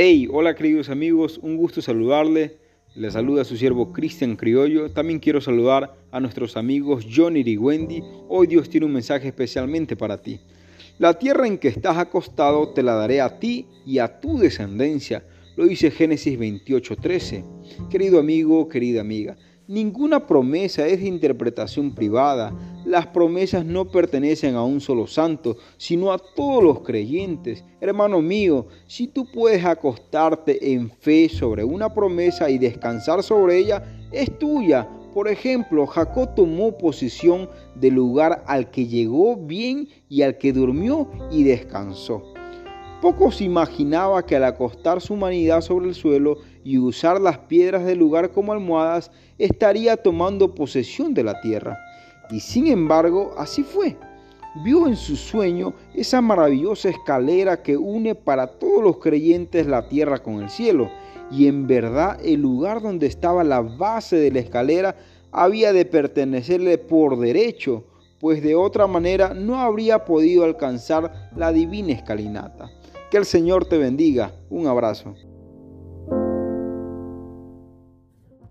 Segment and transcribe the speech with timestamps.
[0.00, 2.56] Hey, hola queridos amigos, un gusto saludarle.
[2.94, 4.92] Les saluda su siervo Cristian Criollo.
[4.92, 8.04] También quiero saludar a nuestros amigos Johnny y Wendy.
[8.28, 10.38] Hoy Dios tiene un mensaje especialmente para ti.
[11.00, 15.24] La tierra en que estás acostado te la daré a ti y a tu descendencia.
[15.56, 17.44] Lo dice Génesis 28:13.
[17.90, 19.36] Querido amigo, querida amiga,
[19.68, 22.54] Ninguna promesa es de interpretación privada.
[22.88, 27.62] Las promesas no pertenecen a un solo santo, sino a todos los creyentes.
[27.82, 33.84] Hermano mío, si tú puedes acostarte en fe sobre una promesa y descansar sobre ella,
[34.10, 34.88] es tuya.
[35.12, 41.10] Por ejemplo, Jacob tomó posición del lugar al que llegó bien y al que durmió
[41.30, 42.22] y descansó.
[43.02, 47.84] Poco se imaginaba que al acostar su humanidad sobre el suelo y usar las piedras
[47.84, 51.78] del lugar como almohadas, estaría tomando posesión de la tierra.
[52.30, 53.96] Y sin embargo, así fue.
[54.64, 60.18] Vio en su sueño esa maravillosa escalera que une para todos los creyentes la tierra
[60.18, 60.90] con el cielo.
[61.30, 64.96] Y en verdad el lugar donde estaba la base de la escalera
[65.30, 67.84] había de pertenecerle por derecho,
[68.18, 72.70] pues de otra manera no habría podido alcanzar la divina escalinata.
[73.10, 74.32] Que el Señor te bendiga.
[74.50, 75.14] Un abrazo.